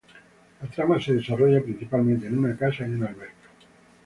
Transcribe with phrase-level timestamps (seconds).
[0.63, 3.49] La trama se desarrolla principalmente en una casa y una alberca.